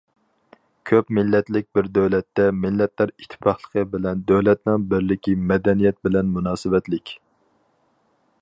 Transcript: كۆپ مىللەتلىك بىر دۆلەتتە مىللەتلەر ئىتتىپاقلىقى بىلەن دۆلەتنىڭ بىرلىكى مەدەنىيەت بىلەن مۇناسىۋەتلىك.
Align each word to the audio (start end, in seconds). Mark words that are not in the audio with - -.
كۆپ 0.91 1.11
مىللەتلىك 1.17 1.67
بىر 1.77 1.89
دۆلەتتە 1.97 2.47
مىللەتلەر 2.63 3.13
ئىتتىپاقلىقى 3.19 3.85
بىلەن 3.93 4.25
دۆلەتنىڭ 4.33 4.89
بىرلىكى 4.95 5.37
مەدەنىيەت 5.53 6.01
بىلەن 6.09 6.33
مۇناسىۋەتلىك. 6.39 7.17